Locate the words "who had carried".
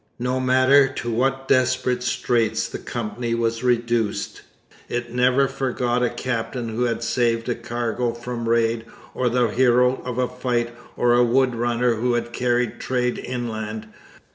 11.97-12.79